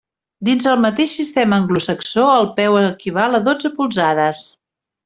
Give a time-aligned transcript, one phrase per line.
[0.47, 4.47] Dins el mateix sistema anglosaxó, el peu equival a dotze polzades.